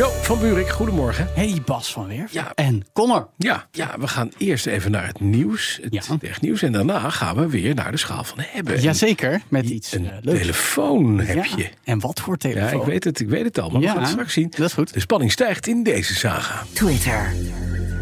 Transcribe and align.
Joe 0.00 0.12
van 0.22 0.38
Buurik, 0.38 0.68
goedemorgen. 0.68 1.28
Hey 1.34 1.62
Bas 1.64 1.92
van 1.92 2.06
Weer. 2.06 2.28
Ja. 2.30 2.52
En 2.54 2.82
Connor. 2.92 3.28
Ja, 3.36 3.68
ja, 3.70 3.94
we 3.98 4.08
gaan 4.08 4.30
eerst 4.38 4.66
even 4.66 4.90
naar 4.90 5.06
het 5.06 5.20
nieuws, 5.20 5.78
het 5.82 5.94
Ja. 6.08 6.16
technieuws. 6.20 6.62
En 6.62 6.72
daarna 6.72 7.10
gaan 7.10 7.36
we 7.36 7.48
weer 7.48 7.74
naar 7.74 7.90
de 7.90 7.96
schaal 7.96 8.24
van 8.24 8.38
hebben. 8.40 8.80
Jazeker, 8.80 9.40
met 9.48 9.68
iets 9.68 9.92
Een 9.94 10.10
eh, 10.10 10.16
leuks. 10.20 10.38
telefoon 10.38 11.18
heb 11.20 11.44
Ja. 11.44 11.56
je. 11.56 11.68
En 11.84 12.00
wat 12.00 12.20
voor 12.20 12.36
Ja, 12.38 12.50
telefoon? 12.50 12.80
ik 12.80 12.86
weet 12.86 13.04
het, 13.04 13.20
ik 13.20 13.28
weet 13.28 13.44
het 13.44 13.58
al, 13.60 13.70
maar 13.70 13.80
we 13.80 13.86
Ja, 13.86 13.92
gaan 13.92 14.00
het 14.02 14.10
straks 14.10 14.32
zien. 14.32 14.50
dat 14.50 14.66
is 14.66 14.72
goed. 14.72 14.92
De 14.92 15.00
spanning 15.00 15.32
stijgt 15.32 15.66
in 15.66 15.82
deze 15.82 16.14
saga. 16.14 16.62
Twitter 16.72 17.32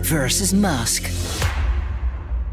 versus 0.02 0.52
Musk. 0.52 1.06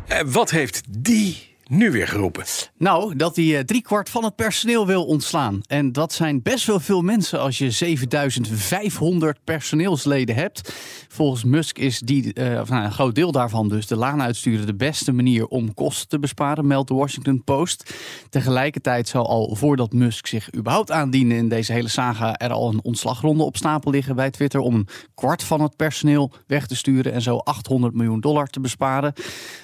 En 0.08 0.31
wat 0.31 0.50
heeft 0.52 0.81
die 0.89 1.55
nu 1.69 1.91
weer 1.91 2.07
geroepen? 2.07 2.43
Nou, 2.77 3.15
dat 3.15 3.35
hij 3.35 3.57
eh, 3.57 3.63
driekwart 3.63 4.09
van 4.09 4.23
het 4.23 4.35
personeel 4.35 4.87
wil 4.87 5.05
ontslaan. 5.05 5.61
En 5.67 5.91
dat 5.91 6.13
zijn 6.13 6.41
best 6.41 6.65
wel 6.65 6.79
veel 6.79 7.01
mensen 7.01 7.39
als 7.39 7.57
je 7.57 7.71
7500 7.71 9.39
personeelsleden 9.43 10.35
hebt. 10.35 10.73
Volgens 11.07 11.43
Musk 11.43 11.77
is 11.77 11.99
die, 11.99 12.33
eh, 12.33 12.59
of 12.61 12.69
nou, 12.69 12.85
een 12.85 12.91
groot 12.91 13.15
deel 13.15 13.31
daarvan 13.31 13.69
dus 13.69 13.88
de 13.88 13.95
laan 13.95 14.21
uitsturen 14.21 14.66
de 14.66 14.75
beste 14.75 15.11
manier 15.11 15.47
om 15.47 15.73
kosten 15.73 16.07
te 16.07 16.19
besparen, 16.19 16.67
meldt 16.67 16.88
de 16.88 16.94
Washington 16.94 17.44
Post. 17.44 17.94
Tegelijkertijd 18.29 19.07
zou 19.07 19.25
al 19.25 19.55
voordat 19.55 19.94
Musk 19.94 20.27
zich 20.27 20.55
überhaupt 20.55 20.91
aandiende 20.91 21.35
in 21.35 21.50
deze 21.50 21.73
hele 21.73 21.88
saga 21.88 22.38
er 22.38 22.52
al 22.52 22.69
een 22.69 22.83
ontslagronde 22.83 23.44
op 23.44 23.57
stapel 23.57 23.91
liggen 23.91 24.16
bij 24.16 24.31
Twitter 24.31 24.59
om 24.59 24.75
een 24.75 24.88
kwart 25.16 25.44
van 25.44 25.61
het 25.61 25.75
personeel 25.75 26.31
weg 26.47 26.67
te 26.67 26.75
sturen 26.75 27.13
en 27.13 27.22
zo 27.22 27.38
800 27.38 27.94
miljoen 27.94 28.19
dollar 28.19 28.47
te 28.47 28.59
besparen. 28.59 29.13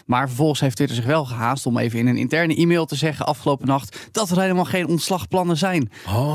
Maar 0.06 0.28
vervolgens 0.28 0.60
heeft 0.60 0.76
Twitter 0.76 0.96
zich 0.96 1.06
wel 1.06 1.26
gehaast 1.26 1.66
om 1.66 1.78
even 1.78 1.91
in 2.00 2.08
een 2.08 2.18
interne 2.18 2.56
e-mail 2.56 2.86
te 2.86 2.96
zeggen 2.96 3.26
afgelopen 3.26 3.68
nacht 3.68 4.10
dat 4.12 4.30
er 4.30 4.42
helemaal 4.42 4.66
geen 4.66 4.88
ontslagplannen 4.88 5.58
zijn. 5.58 5.92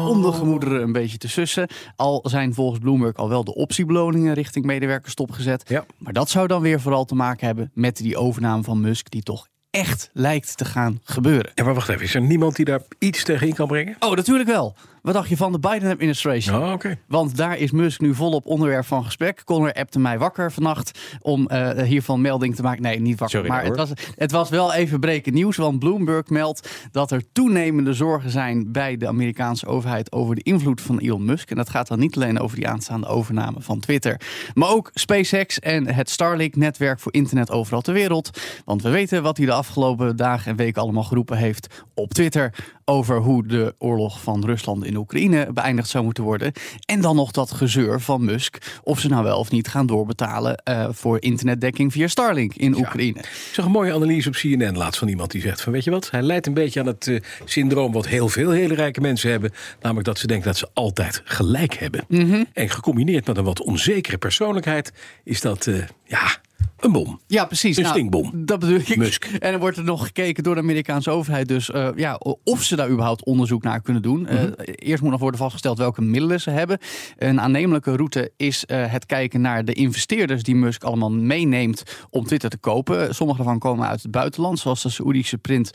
Om 0.09 0.23
de 0.23 0.33
gemoederen 0.33 0.83
een 0.83 0.93
beetje 0.93 1.19
te 1.19 1.29
sussen. 1.29 1.69
Al 1.97 2.25
zijn 2.29 2.55
volgens 2.55 2.81
Bloomberg 2.81 3.17
al 3.17 3.29
wel 3.29 3.45
de 3.45 3.55
optiebeloningen 3.55 4.35
richting 4.35 4.65
medewerkers 4.65 5.13
stopgezet. 5.13 5.69
Ja. 5.69 5.85
Maar 5.99 6.13
dat 6.13 6.31
zou 6.31 6.47
dan 6.47 6.63
weer 6.63 6.81
vooral 6.81 7.05
te 7.05 7.15
maken 7.15 7.47
hebben 7.47 7.71
met 7.75 7.97
die 7.97 8.17
overname 8.17 8.63
van 8.63 8.81
Musk 8.81 9.11
die 9.11 9.23
toch 9.23 9.47
echt 9.71 10.11
lijkt 10.13 10.57
te 10.57 10.65
gaan 10.65 11.01
gebeuren. 11.05 11.51
Ja, 11.55 11.65
maar 11.65 11.75
wacht 11.75 11.89
even, 11.89 12.03
is 12.03 12.15
er 12.15 12.21
niemand 12.21 12.57
die 12.57 12.65
daar 12.65 12.83
iets 12.99 13.25
tegen 13.25 13.47
in 13.47 13.55
kan 13.55 13.67
brengen? 13.67 13.97
Oh, 13.99 14.15
natuurlijk 14.15 14.49
wel. 14.49 14.75
Wat 15.07 15.15
dacht 15.15 15.29
je 15.29 15.37
van 15.37 15.53
de 15.53 15.59
Biden 15.59 15.91
administration? 15.91 16.63
Oh. 16.63 16.93
Want 17.09 17.37
daar 17.37 17.59
is 17.59 17.71
Musk 17.71 18.01
nu 18.01 18.15
volop 18.15 18.47
onderwerp 18.47 18.85
van 18.85 19.05
gesprek. 19.05 19.45
Connor 19.45 19.73
appte 19.73 19.99
mij 19.99 20.19
wakker 20.19 20.53
vannacht 20.53 20.99
om 21.21 21.47
eh, 21.47 21.83
hiervan 21.83 22.21
melding 22.21 22.55
te 22.55 22.63
maken. 22.63 22.83
Nee, 22.83 23.01
niet 23.01 23.19
wakker. 23.19 23.39
Sorry, 23.39 23.53
maar 23.53 23.65
het 23.65 23.77
was, 23.77 23.91
het 24.17 24.31
was 24.31 24.49
wel 24.49 24.73
even 24.73 25.01
brekend 25.01 25.35
nieuws. 25.35 25.57
Want 25.57 25.79
Bloomberg 25.79 26.29
meldt 26.29 26.89
dat 26.91 27.11
er 27.11 27.23
toenemende 27.33 27.93
zorgen 27.93 28.31
zijn 28.31 28.73
bij 28.73 28.97
de 28.97 29.07
Amerikaanse 29.07 29.67
overheid 29.67 30.13
over 30.13 30.35
de 30.35 30.43
invloed 30.43 30.81
van 30.81 30.99
Elon 30.99 31.25
Musk. 31.25 31.51
En 31.51 31.57
dat 31.57 31.71
gaat 31.71 31.89
dan 31.89 31.99
niet 31.99 32.17
alleen 32.17 32.41
over 32.41 32.57
die 32.57 32.69
aanstaande 32.69 33.07
overname 33.07 33.61
van 33.61 33.81
Twitter. 33.81 34.21
Maar 34.55 34.69
ook 34.69 34.91
SpaceX 34.95 35.59
en 35.59 35.95
het 35.95 36.11
Starlink-netwerk 36.11 37.01
voor 37.01 37.13
internet 37.13 37.51
overal 37.51 37.81
ter 37.81 37.95
wereld. 37.95 38.31
Want 38.65 38.83
we 38.83 38.91
weten 38.91 39.23
wat 39.23 39.37
hij 39.37 39.47
de 39.47 39.53
afgelopen 39.53 40.17
dagen 40.17 40.51
en 40.51 40.57
weken 40.57 40.83
allemaal 40.83 41.05
geroepen 41.05 41.37
heeft 41.37 41.85
op 41.95 42.15
Twitter. 42.15 42.53
Over 42.89 43.17
hoe 43.17 43.47
de 43.47 43.75
oorlog 43.79 44.21
van 44.21 44.45
Rusland 44.45 44.85
in 44.85 44.97
Oekraïne 44.97 45.53
beëindigd 45.53 45.89
zou 45.89 46.05
moeten 46.05 46.25
worden. 46.25 46.53
En 46.85 47.01
dan 47.01 47.17
nog 47.17 47.31
dat 47.31 47.53
gezeur 47.53 48.01
van 48.01 48.25
Musk. 48.25 48.81
Of 48.83 49.01
ze 49.01 49.09
nou 49.09 49.25
wel 49.25 49.39
of 49.39 49.51
niet 49.51 49.69
gaan 49.69 49.87
doorbetalen 49.87 50.57
eh, 50.57 50.89
voor 50.91 51.23
internetdekking 51.23 51.93
via 51.93 52.07
Starlink 52.07 52.55
in 52.55 52.77
Oekraïne. 52.77 53.19
Ik 53.19 53.51
zag 53.53 53.65
een 53.65 53.71
mooie 53.71 53.95
analyse 53.95 54.29
op 54.29 54.35
CNN 54.35 54.77
laatst 54.77 54.99
van 54.99 55.09
iemand 55.09 55.31
die 55.31 55.41
zegt 55.41 55.61
van 55.61 55.73
weet 55.73 55.85
je 55.85 55.91
wat, 55.91 56.11
hij 56.11 56.23
leidt 56.23 56.47
een 56.47 56.55
beetje 56.55 56.81
aan 56.81 56.87
het 56.87 57.07
eh, 57.07 57.21
syndroom 57.45 57.93
wat 57.93 58.07
heel 58.07 58.29
veel 58.29 58.51
hele 58.51 58.75
rijke 58.75 59.01
mensen 59.01 59.31
hebben, 59.31 59.53
namelijk 59.81 60.07
dat 60.07 60.19
ze 60.19 60.27
denken 60.27 60.47
dat 60.47 60.57
ze 60.57 60.69
altijd 60.73 61.23
gelijk 61.25 61.75
hebben. 61.75 62.05
Mhm. 62.09 62.45
En 62.53 62.71
gecombineerd 62.71 63.27
met 63.27 63.37
een 63.37 63.45
wat 63.45 63.63
onzekere 63.63 64.19
persoonlijkheid 64.19 64.93
is 65.25 65.41
dat 65.41 65.67
eh, 65.67 65.75
ja 66.05 66.45
een 66.77 66.93
bom. 66.93 67.21
Ja, 67.27 67.45
precies. 67.45 67.77
Een 67.77 67.83
Nou, 67.83 67.95
stinkbom. 67.95 68.47
Dat 68.47 68.59
bedoel 68.59 68.79
ik. 68.79 68.97
Musk. 68.97 69.25
En 69.25 69.53
er 69.53 69.59
wordt 69.59 69.77
er 69.77 69.85
nog 69.85 70.07
gekeken 70.07 70.43
door 70.43 70.55
de 70.55 70.61
Amerikaanse 70.61 71.11
overheid. 71.11 71.49
Dus 71.49 71.71
eh, 71.71 71.89
ja, 71.97 72.21
of 72.45 72.63
ze 72.63 72.77
daar 72.77 72.91
überhaupt 72.91 73.25
onderzoek 73.25 73.63
naar 73.63 73.81
kunnen 73.81 74.03
doen. 74.03 74.27
Eh, 74.27 74.43
eerst 74.65 75.03
moet 75.03 75.11
nog 75.11 75.21
worden 75.21 75.41
vastgesteld 75.41 75.79
welke 75.79 76.03
middelen 76.03 76.41
ze 76.41 76.51
hebben. 76.51 76.79
Een 77.19 77.41
aannemelijke 77.41 77.97
route 77.97 78.33
is 78.37 78.65
eh, 78.65 78.93
het 78.93 79.07
kijken 79.07 79.41
naar 79.41 79.65
de 79.65 79.73
investeerders 79.73 80.43
die 80.43 80.55
Musk 80.55 80.85
allemaal 80.85 81.11
meeneemt 81.11 81.83
om 82.11 82.25
Twitter 82.25 82.51
te 82.51 82.59
kopen. 82.59 83.15
Sommige 83.15 83.39
daarvan 83.43 83.59
komen 83.59 83.89
uit 83.89 84.03
het 84.03 84.11
buitenland, 84.11 84.59
zoals 84.59 84.83
de 84.83 84.89
Saoedische 84.89 85.39
print 85.39 85.71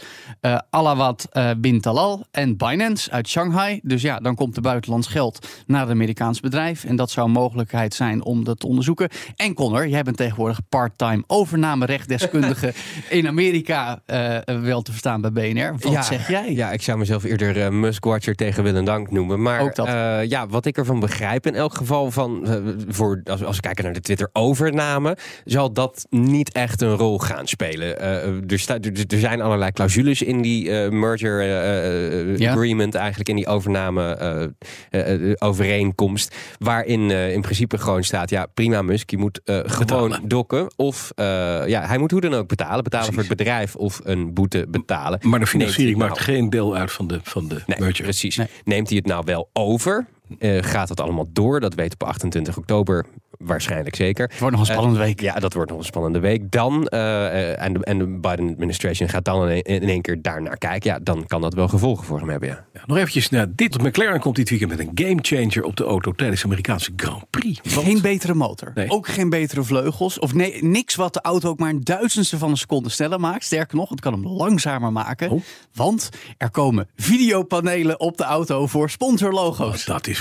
Alawat 0.69 1.27
eh, 1.31 1.49
bin 1.57 1.81
Talal 1.81 2.25
en 2.31 2.57
Binance 2.57 3.11
uit 3.11 3.27
Shanghai. 3.27 3.79
Dus 3.83 4.01
ja, 4.01 4.19
dan 4.19 4.35
komt 4.35 4.55
er 4.55 4.61
buitenlands 4.61 5.07
geld 5.07 5.47
naar 5.65 5.81
het 5.81 5.89
Amerikaans 5.89 6.39
bedrijf. 6.39 6.83
En 6.83 6.95
dat 6.95 7.11
zou 7.11 7.27
een 7.27 7.33
mogelijkheid 7.33 7.93
zijn 7.93 8.23
om 8.23 8.43
dat 8.43 8.59
te 8.59 8.67
onderzoeken. 8.67 9.09
En 9.35 9.53
Connor, 9.53 9.87
jij 9.87 10.03
bent 10.03 10.17
tegenwoordig 10.17 10.59
part-time 11.01 11.23
overnamerechtdeskundige 11.27 12.73
in 13.09 13.27
Amerika 13.27 14.01
eh, 14.05 14.37
wel 14.61 14.81
te 14.81 14.91
verstaan 14.91 15.21
bij 15.21 15.31
BNR. 15.31 15.75
Wat 15.91 16.05
zeg 16.05 16.27
jij? 16.27 16.53
Ja, 16.53 16.71
ik 16.71 16.81
zou 16.81 16.97
mezelf 16.97 17.23
eerder 17.23 17.61
eh, 17.61 17.69
Muskwatcher 17.69 18.35
tegen 18.35 18.63
Wil 18.63 18.75
en 18.75 18.85
Dank 18.85 19.11
noemen. 19.11 19.41
Maar 19.41 19.59
Ook 19.61 19.75
dat. 19.75 19.87
eh, 19.87 20.23
ja, 20.23 20.47
wat 20.47 20.65
ik 20.65 20.77
ervan 20.77 20.99
begrijp 20.99 21.45
in 21.47 21.55
elk 21.55 21.73
geval 21.75 22.11
van, 22.11 22.47
voor, 22.87 23.21
als, 23.23 23.43
als 23.43 23.55
we 23.55 23.61
kijken 23.61 23.83
naar 23.83 23.93
de 23.93 23.99
Twitter-overname, 23.99 25.17
zal 25.45 25.73
dat 25.73 26.05
niet 26.09 26.51
echt 26.51 26.81
een 26.81 26.95
rol 26.95 27.19
gaan 27.19 27.47
spelen. 27.47 27.99
Er, 28.49 28.59
sta- 28.59 28.79
er, 28.79 29.05
er 29.07 29.19
zijn 29.19 29.41
allerlei 29.41 29.71
clausules 29.71 30.21
in 30.21 30.41
die 30.41 30.71
merger 30.89 31.43
Ja. 32.37 32.51
agreement, 32.51 32.95
eigenlijk 32.95 33.29
in 33.29 33.35
die 33.35 33.47
overname 33.47 34.53
overeenkomst, 35.39 36.35
waarin 36.59 37.11
in 37.11 37.41
principe 37.41 37.77
gewoon 37.77 38.03
staat, 38.03 38.29
ja 38.29 38.45
prima 38.53 38.81
Musk, 38.81 39.09
je 39.09 39.17
moet 39.17 39.41
gewoon 39.45 40.19
dokken 40.23 40.71
of 40.81 41.11
eh, 41.15 41.25
ja, 41.67 41.85
hij 41.85 41.97
moet 41.97 42.11
hoe 42.11 42.21
dan 42.21 42.33
ook 42.33 42.47
betalen, 42.47 42.83
betalen 42.83 43.07
voor 43.13 43.17
het 43.23 43.37
bedrijf 43.37 43.75
of 43.75 43.99
een 44.03 44.33
boete 44.33 44.65
betalen. 44.69 45.19
Maar 45.21 45.39
de 45.39 45.47
financiering 45.47 45.97
maakt 45.97 46.13
nou- 46.13 46.23
geen 46.23 46.49
deel 46.49 46.75
uit 46.75 46.91
van 46.91 47.07
de, 47.07 47.19
van 47.23 47.47
de 47.47 47.61
Nee, 47.65 47.79
merger. 47.79 48.03
precies. 48.03 48.35
Nee. 48.37 48.47
Neemt 48.63 48.87
hij 48.87 48.97
het 48.97 49.05
nou 49.05 49.23
wel 49.25 49.49
over? 49.53 50.05
Eh, 50.39 50.57
gaat 50.63 50.89
het 50.89 50.99
allemaal 51.01 51.27
door? 51.29 51.59
Dat 51.59 51.73
weet 51.73 51.93
op 51.93 52.03
28 52.03 52.57
oktober 52.57 53.05
waarschijnlijk 53.37 53.95
zeker. 53.95 54.27
Het 54.29 54.39
wordt 54.39 54.57
nog 54.57 54.67
een 54.67 54.73
spannende 54.73 54.99
Eh, 54.99 55.05
week. 55.05 55.21
Ja, 55.21 55.33
dat 55.33 55.53
wordt 55.53 55.69
nog 55.69 55.79
een 55.79 55.85
spannende 55.85 56.19
week. 56.19 56.51
Dan, 56.51 56.87
eh, 56.87 57.61
en, 57.63 57.73
de, 57.73 57.83
en 57.85 57.97
de 57.97 58.05
Biden 58.07 58.49
administration 58.51 59.09
gaat 59.09 59.25
dan 59.25 59.49
in, 59.49 59.61
in 59.61 59.89
één 59.89 60.01
keer 60.01 60.21
daar 60.21 60.41
naar 60.41 60.57
kijken. 60.57 60.91
Ja, 60.91 60.99
dan 61.03 61.25
kan 61.27 61.41
dat 61.41 61.53
wel 61.53 61.67
gevolgen 61.67 62.05
voor 62.05 62.19
hem 62.19 62.29
hebben, 62.29 62.49
ja. 62.49 62.65
Ja, 62.73 62.81
nog 62.85 62.97
eventjes 62.97 63.29
naar 63.29 63.47
dit. 63.55 63.81
McLaren 63.81 64.19
komt 64.19 64.35
dit 64.35 64.49
weekend 64.49 64.69
met 64.71 64.79
een 64.79 64.91
gamechanger 64.93 65.63
op 65.63 65.75
de 65.75 65.83
auto 65.83 66.11
tijdens 66.11 66.39
de 66.41 66.45
Amerikaanse 66.47 66.91
Grand 66.95 67.23
Prix. 67.29 67.59
Want- 67.75 67.87
Geen 67.87 68.01
betere 68.01 68.33
motor. 68.33 68.71
Nee. 68.75 68.89
Ook 68.89 69.07
geen 69.07 69.29
betere 69.29 69.63
vleugels. 69.63 70.19
Of 70.19 70.33
nee, 70.33 70.63
niks 70.63 70.95
wat 70.95 71.13
de 71.13 71.21
auto 71.21 71.49
ook 71.49 71.59
maar 71.59 71.69
een 71.69 71.81
duizendste 71.83 72.37
van 72.37 72.49
een 72.49 72.57
seconde 72.57 72.89
sneller 72.89 73.19
maakt. 73.19 73.43
Sterker 73.43 73.77
nog, 73.77 73.89
het 73.89 73.99
kan 74.01 74.13
hem 74.13 74.27
langzamer 74.27 74.91
maken. 74.91 75.29
Oh. 75.29 75.41
Want 75.73 76.09
er 76.37 76.51
komen 76.51 76.87
videopanelen 76.95 77.99
op 77.99 78.17
de 78.17 78.23
auto 78.23 78.67
voor 78.67 78.89
sponsorlogo's. 78.89 79.85
dat 79.85 80.07
is 80.07 80.19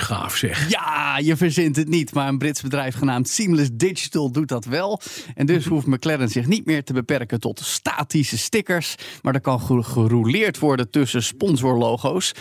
Ja, 0.69 1.19
je 1.19 1.37
verzint 1.37 1.77
het 1.77 1.89
niet, 1.89 2.15
maar 2.15 2.29
een 2.29 2.39
Brits 2.39 2.61
bedrijf 2.63 2.95
genaamd 2.95 3.29
Seamless 3.29 3.71
Digital 3.73 4.33
doet 4.33 4.49
dat 4.49 4.65
wel. 4.65 5.01
En 5.35 5.47
dus 5.47 5.65
hoeft 5.67 5.87
McLaren 5.87 6.29
zich 6.29 6.47
niet 6.47 6.67
meer 6.67 6.85
te 6.85 6.93
beperken 6.93 7.41
tot 7.41 7.61
statische 7.65 8.39
stickers, 8.39 8.95
maar 9.23 9.35
er 9.35 9.41
kan 9.41 9.61
ge- 9.61 9.83
gerouleerd 9.83 10.59
worden 10.59 10.91
tussen 10.91 11.23
sponsorlogo's. 11.23 12.33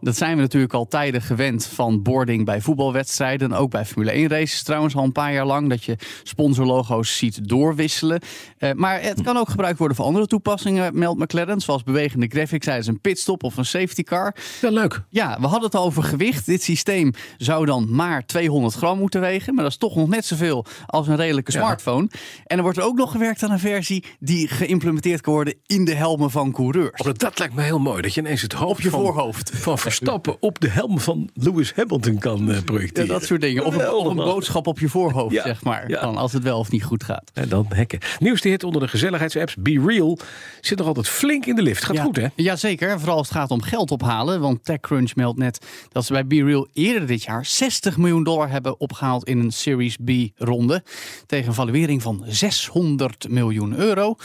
Dat 0.00 0.16
zijn 0.16 0.36
we 0.36 0.42
natuurlijk 0.42 0.72
al 0.74 0.86
tijden 0.86 1.22
gewend 1.22 1.66
van 1.66 2.02
boarding 2.02 2.44
bij 2.44 2.60
voetbalwedstrijden. 2.60 3.52
En 3.52 3.56
ook 3.58 3.70
bij 3.70 3.84
Formule 3.84 4.10
1 4.10 4.28
races 4.28 4.62
trouwens 4.62 4.94
al 4.96 5.04
een 5.04 5.12
paar 5.12 5.32
jaar 5.32 5.46
lang. 5.46 5.68
Dat 5.68 5.84
je 5.84 5.96
sponsorlogo's 6.22 7.16
ziet 7.16 7.48
doorwisselen. 7.48 8.20
Eh, 8.58 8.72
maar 8.72 9.02
het 9.02 9.22
kan 9.22 9.36
ook 9.36 9.48
gebruikt 9.48 9.78
worden 9.78 9.96
voor 9.96 10.06
andere 10.06 10.26
toepassingen, 10.26 10.98
meldt 10.98 11.18
McLaren. 11.20 11.60
Zoals 11.60 11.82
bewegende 11.82 12.26
graphics 12.28 12.64
tijdens 12.64 12.86
een 12.86 13.00
pitstop 13.00 13.42
of 13.42 13.56
een 13.56 13.64
safety 13.64 14.02
car. 14.02 14.34
Ja, 14.60 14.70
leuk. 14.70 15.02
Ja, 15.10 15.36
we 15.40 15.46
hadden 15.46 15.64
het 15.64 15.74
al 15.74 15.84
over 15.84 16.02
gewicht. 16.02 16.46
Dit 16.46 16.62
systeem 16.62 17.12
zou 17.36 17.66
dan 17.66 17.86
maar 17.94 18.26
200 18.26 18.74
gram 18.74 18.98
moeten 18.98 19.20
wegen. 19.20 19.54
Maar 19.54 19.62
dat 19.62 19.72
is 19.72 19.78
toch 19.78 19.94
nog 19.96 20.08
net 20.08 20.24
zoveel 20.24 20.64
als 20.86 21.08
een 21.08 21.16
redelijke 21.16 21.52
Ja. 21.52 21.58
smartphone. 21.58 22.08
En 22.44 22.56
er 22.56 22.62
wordt 22.62 22.78
er 22.78 22.84
ook 22.84 22.96
nog 22.96 23.10
gewerkt 23.10 23.42
aan 23.42 23.50
een 23.50 23.58
versie 23.58 24.04
die 24.20 24.48
geïmplementeerd 24.48 25.20
kan 25.20 25.32
worden 25.32 25.54
in 25.66 25.84
de 25.84 25.94
helmen 25.94 26.30
van 26.30 26.52
coureurs. 26.52 27.00
Oh, 27.00 27.12
dat 27.16 27.38
lijkt 27.38 27.54
me 27.54 27.62
heel 27.62 27.78
mooi. 27.78 28.02
Dat 28.02 28.14
je 28.14 28.20
ineens 28.20 28.42
het 28.42 28.52
hoofd 28.52 28.70
Op 28.78 28.80
je 28.80 28.90
van, 28.90 29.00
voorhoofd. 29.00 29.50
van 29.54 29.78
Verstappen 29.96 30.36
op 30.40 30.60
de 30.60 30.68
helm 30.68 31.00
van 31.00 31.28
Lewis 31.34 31.72
Hamilton 31.74 32.18
kan 32.18 32.46
Ja, 32.46 32.60
projecteren. 32.62 33.08
dat 33.08 33.24
soort 33.24 33.40
dingen. 33.40 33.64
Of 33.64 33.74
een, 33.74 33.80
of 33.80 33.86
een 34.04 34.08
Geweldig. 34.10 34.24
boodschap 34.34 34.66
op 34.66 34.78
je 34.78 34.88
voorhoofd, 34.88 35.34
Ja, 35.34 35.42
zeg 35.42 35.62
maar. 35.64 35.88
ja. 35.90 36.00
Van 36.00 36.16
als 36.16 36.32
het 36.32 36.42
wel 36.42 36.58
of 36.58 36.70
niet 36.70 36.84
goed 36.84 37.04
gaat. 37.04 37.30
En 37.34 37.48
dan 37.48 37.66
hekken. 37.68 37.98
Nieuwste 38.18 38.48
hit 38.48 38.64
onder 38.64 38.80
de 38.80 38.88
gezelligheidsapps. 38.88 39.54
Be 39.56 39.82
Real 39.86 40.18
zit 40.60 40.78
nog 40.78 40.86
altijd 40.86 41.08
flink 41.08 41.46
in 41.46 41.54
de 41.56 41.62
lift. 41.62 41.84
Gaat 41.84 41.96
ja. 41.96 42.02
goed, 42.02 42.16
hè? 42.16 42.26
Jazeker, 42.34 42.98
vooral 42.98 43.16
als 43.16 43.28
het 43.28 43.36
gaat 43.36 43.50
om 43.50 43.62
geld 43.62 43.90
ophalen. 43.90 44.40
Want 44.40 44.64
TechCrunch 44.64 45.14
meldt 45.14 45.38
net 45.38 45.66
dat 45.92 46.04
ze 46.04 46.12
bij 46.12 46.26
BeReal 46.26 46.68
eerder 46.72 47.06
dit 47.06 47.22
jaar 47.22 47.44
60 47.46 47.96
miljoen 47.96 48.24
dollar 48.24 48.50
hebben 48.50 48.80
opgehaald 48.80 49.24
in 49.28 49.38
een 49.38 49.52
Series 49.52 49.96
B-ronde. 50.04 50.82
Tegen 51.26 51.48
een 51.48 51.54
valuering 51.54 52.02
van 52.02 52.24
600 52.26 53.28
miljoen 53.28 53.76
euro. 53.76 54.16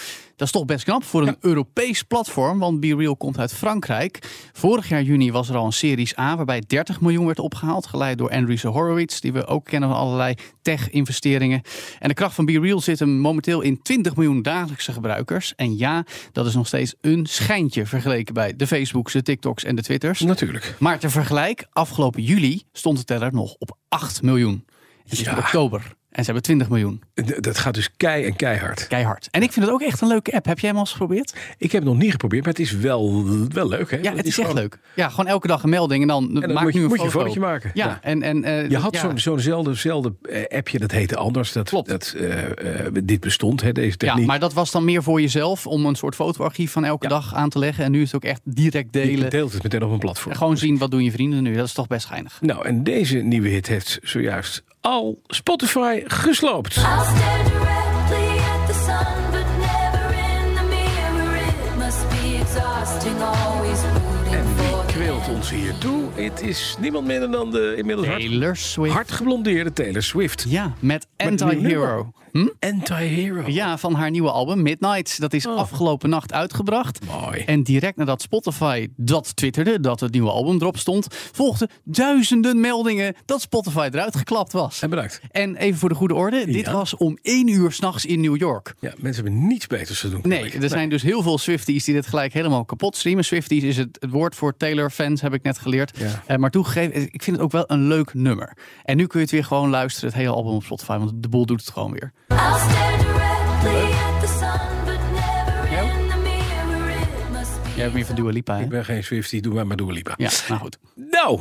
Dat 0.42 0.50
is 0.50 0.60
toch 0.60 0.66
best 0.70 0.84
knap 0.84 1.04
voor 1.04 1.28
een 1.28 1.36
Europees 1.40 2.04
platform, 2.04 2.60
want 2.60 2.80
BeReal 2.80 3.16
komt 3.16 3.40
uit 3.40 3.54
Frankrijk. 3.54 4.20
Vorig 4.54 4.90
jaar 4.90 5.02
juni 5.02 5.32
was 5.32 5.50
er 5.50 5.56
al 5.56 5.66
een 5.66 5.74
Series 5.74 6.18
A 6.18 6.36
waarbij 6.36 6.64
30 6.68 7.02
miljoen 7.02 7.26
werd 7.26 7.40
opgehaald, 7.40 7.88
geleid 7.88 8.18
door 8.18 8.30
Andreessen 8.30 8.70
Horowitz, 8.70 9.20
die 9.20 9.34
we 9.34 9.46
ook 9.46 9.66
kennen 9.66 9.90
van 9.90 9.98
allerlei 9.98 10.36
tech-investeringen. 10.62 11.62
En 12.00 12.08
de 12.08 12.14
kracht 12.14 12.36
van 12.36 12.46
BeReal 12.46 12.80
zit 12.80 13.00
hem 13.00 13.10
momenteel 13.10 13.62
in 13.62 13.82
20 13.82 14.16
miljoen 14.16 14.42
dagelijkse 14.42 14.94
gebruikers. 14.94 15.54
En 15.56 15.78
ja, 15.78 16.06
dat 16.32 16.46
is 16.46 16.54
nog 16.54 16.68
steeds 16.68 16.96
een 17.02 17.26
schijntje 17.26 17.86
vergeleken 17.86 18.34
bij 18.34 18.56
de 18.56 18.68
Facebooks, 18.68 19.14
de 19.14 19.22
TikToks 19.22 19.64
en 19.64 19.76
de 19.76 19.82
Twitters. 19.82 20.20
Natuurlijk. 20.20 20.76
Maar 20.80 21.00
ter 21.00 21.12
vergelijk, 21.12 21.66
afgelopen 21.72 22.24
juli 22.24 22.62
stond 22.72 22.98
de 22.98 23.04
teller 23.04 23.34
nog 23.34 23.56
op 23.60 23.78
8 23.88 24.22
miljoen. 24.22 24.66
Het 25.04 25.12
is 25.12 25.20
Ja. 25.20 25.38
oktober 25.38 25.96
en 26.12 26.19
ze 26.19 26.24
hebben 26.25 26.44
20 26.44 26.69
miljoen. 26.69 27.02
Dat 27.40 27.58
gaat 27.58 27.74
dus 27.74 27.90
kei 27.98 28.25
en 28.25 28.36
keihard. 28.36 28.88
Keihard. 28.88 29.28
En 29.31 29.42
ik 29.42 29.52
vind 29.52 29.66
het 29.66 29.74
ook 29.74 29.81
echt 29.81 30.02
een 30.02 30.08
leuke 30.08 30.31
app. 30.34 30.46
Heb 30.46 30.60
jij 30.60 30.69
hem 30.69 30.78
al 30.78 30.84
eens 30.84 30.92
geprobeerd? 30.92 31.36
Ik 31.58 31.72
heb 31.72 31.81
het 31.81 31.92
nog 31.92 32.02
niet 32.02 32.12
geprobeerd, 32.12 32.44
maar 32.44 32.54
het 32.54 32.62
is 32.62 32.72
wel, 32.72 33.25
wel 33.50 33.68
leuk, 33.68 33.92
hè? 33.92 33.98
Ja, 33.98 34.16
het 34.16 34.25
is 34.25 34.38
echt 34.38 34.48
gewoon- 34.48 34.62
leuk. 34.62 34.80
Ja, 34.96 35.10
gewoon 35.10 35.28
elke 35.28 35.48
dag 35.48 35.63
een 35.63 35.69
melding 35.69 36.02
en 36.02 36.08
dan, 36.08 36.24
En 36.34 36.42
dan 36.42 36.54
maak 36.54 36.72
je, 36.72 36.78
nu 36.78 36.84
een 36.84 36.90
moet 36.90 36.98
je 36.98 37.04
een 37.06 37.12
foto. 37.12 37.19
fotootje 37.19 37.40
maken. 37.40 37.72
Ja, 37.74 38.00
en, 38.02 38.22
en 38.24 38.44
eh, 38.44 38.69
Je 38.69 38.78
had 38.78 38.94
ja. 38.94 39.00
zo'n 39.02 39.19
zo'nzelfde 39.19 39.74
zelfde 39.74 40.13
eh, 40.22 40.58
appje, 40.58 40.80
dat 40.80 40.92
heette 40.92 41.16
anders. 41.18 41.52
Dat, 41.52 41.69
Klopt. 41.69 41.90
dat 41.90 42.16
eh, 42.18 42.86
dit 43.04 43.19
bestond, 43.19 43.62
hè, 43.62 43.72
deze 43.72 43.90
Ja, 43.90 43.96
techniek. 43.98 44.25
maar 44.25 44.40
dat 44.40 44.54
was 44.54 44.72
dan 44.72 44.86
meer 44.86 45.04
voor 45.04 45.22
jezelf 45.22 45.68
om 45.68 45.86
een 45.86 45.96
soort 45.96 46.16
fotoarchief 46.16 46.72
van 46.72 46.86
elke 46.86 47.04
Ja. 47.07 47.10
dag 47.10 47.36
aan 47.36 47.50
te 47.50 47.60
leggen. 47.60 47.84
En 47.84 47.92
nu 47.92 48.00
is 48.02 48.12
het 48.12 48.16
ook 48.16 48.30
echt 48.30 48.42
direct 48.44 48.88
Je 48.96 49.02
delen. 49.02 49.30
deelt 49.30 49.54
het 49.54 49.64
meteen 49.64 49.84
op 49.84 49.92
een 49.92 50.00
platform. 50.00 50.36
Gewoon 50.36 50.57
zien 50.57 50.78
wat 50.78 50.92
doen 50.92 51.04
je 51.04 51.12
vrienden 51.12 51.44
nu. 51.44 51.56
Dat 51.56 51.66
is 51.66 51.74
toch 51.74 51.88
best 51.88 52.06
geinig. 52.06 52.38
Nou, 52.42 52.66
en 52.66 52.84
deze 52.84 53.18
nieuwe 53.18 53.48
hit 53.48 53.68
heeft 53.68 54.00
zojuist 54.04 54.64
al 54.81 55.22
Spotify 55.28 56.04
gesloopt. 56.06 56.75
I'll 56.78 57.04
stare 57.04 57.44
directly 57.44 58.39
at 58.39 58.68
the 58.68 58.74
sun, 58.74 59.31
but 59.31 59.45
never 59.60 60.13
in 60.13 60.56
the 60.56 60.63
mirror. 60.69 61.36
It 61.36 61.78
must 61.78 62.10
be 62.10 62.38
exhausting, 62.39 63.22
always 63.22 63.80
rooting 63.81 64.33
En 64.33 64.45
wie 64.56 64.94
kweelt 64.94 65.30
ons 65.30 65.50
hier 65.50 65.78
toe? 65.78 66.10
Het 66.16 66.42
is 66.42 66.75
niemand 66.80 67.07
minder 67.07 67.31
dan 67.31 67.51
de 67.51 67.74
inmiddels 67.78 68.07
hard, 68.07 68.19
Taylor 68.19 68.56
Swift. 68.56 68.94
hard 68.94 69.12
geblondeerde 69.12 69.74
Taylor 69.74 70.04
Swift. 70.04 70.45
Ja, 70.48 70.74
met 70.80 71.07
Anti-Hero. 71.18 72.12
Hm? 72.31 72.48
Anti-hero. 72.60 73.44
Ja, 73.48 73.78
van 73.78 73.94
haar 73.94 74.10
nieuwe 74.10 74.31
album 74.31 74.62
Midnight. 74.62 75.19
Dat 75.19 75.33
is 75.33 75.45
Oh. 75.45 75.57
afgelopen 75.57 76.10
nacht 76.10 76.33
uitgebracht. 76.33 77.06
Mooi. 77.06 77.39
En 77.39 77.63
direct 77.63 77.98
nadat 77.98 78.22
Spotify 78.22 78.88
dat 78.95 79.36
twitterde, 79.36 79.80
dat 79.80 80.00
het 80.00 80.12
nieuwe 80.12 80.30
album 80.30 80.56
erop 80.56 80.78
stond, 80.78 81.07
volgden 81.31 81.69
duizenden 81.83 82.60
meldingen 82.60 83.16
dat 83.25 83.42
Spotify 83.42 83.89
eruit 83.92 84.16
geklapt 84.16 84.51
was. 84.51 84.81
En 84.81 84.89
bedankt. 84.89 85.22
En 85.31 85.56
even 85.56 85.80
voor 85.80 85.89
de 85.89 85.95
goede 85.95 86.13
orde, 86.13 86.45
dit 86.45 86.72
was 86.72 86.95
om 86.98 87.18
één 87.22 87.48
uur 87.48 87.72
s'nachts 87.72 88.06
in 88.06 88.22
New 88.22 88.38
York. 88.38 88.74
Ja, 88.80 88.94
mensen 88.98 89.24
hebben 89.24 89.48
niets 89.48 89.68
beters 89.68 90.00
te 90.00 90.10
doen. 90.10 90.22
Nee, 90.24 90.51
er 90.51 90.69
zijn 90.69 90.89
dus 90.89 91.01
heel 91.01 91.22
veel 91.22 91.38
Swifties 91.38 91.86
die 91.86 91.94
dit 91.94 92.07
gelijk 92.07 92.33
helemaal 92.33 92.66
kapot 92.66 92.95
streamen. 92.95 93.25
Swifties 93.25 93.63
is 93.63 93.78
het, 93.78 93.98
het 94.00 94.10
woord 94.10 94.36
voor 94.36 94.57
Taylor-fans, 94.57 95.22
heb 95.22 95.33
ik 95.33 95.44
net 95.44 95.57
geleerd. 95.57 95.98
Ja. 95.98 96.24
Eh, 96.25 96.38
maar 96.38 96.50
toegegeven, 96.51 97.01
ik 97.13 97.24
vind 97.24 97.36
het 97.36 97.45
ook 97.45 97.51
wel 97.51 97.63
een 97.68 97.88
leuk 97.88 98.13
nummer. 98.13 98.57
En 98.83 98.98
nu 98.98 99.07
kun 99.07 99.19
je 99.19 99.25
het 99.25 99.33
weer 99.33 99.45
gewoon 99.45 99.69
luisteren, 99.69 100.10
het 100.10 100.18
hele 100.18 100.33
album 100.33 100.54
op 100.54 100.63
Spotify, 100.63 100.98
want 100.98 101.12
de 101.24 101.30
boel 101.30 101.45
doet 101.45 101.60
het 101.60 101.69
gewoon 101.69 101.92
weer. 101.92 102.12
I'll 102.31 102.60
stare 102.69 102.98
directly 102.98 103.92
at 103.94 104.22
the 104.22 104.28
sun, 104.39 104.86
but 104.86 105.00
never 105.13 105.68
in 105.68 106.10
the 106.10 106.18
mirror. 106.18 106.92
It 106.92 107.30
must 107.31 107.63
be 107.63 107.69
Jij 107.74 107.81
hebt 107.83 107.94
meer 107.94 108.06
van 108.06 108.16
Dua 108.16 108.30
Lipa, 108.31 108.56
hè? 108.57 108.63
Ik 108.63 108.69
ben 108.69 108.86
geen 108.86 109.04
Swiftie, 109.04 109.42
doe 109.42 109.54
maar 109.54 109.68
maar 109.68 109.78
Dua 109.78 109.92
Lipa. 109.92 110.13
Ja, 110.18 110.30
nou 110.48 110.60
goed. 110.62 110.78
Nou, 110.95 111.39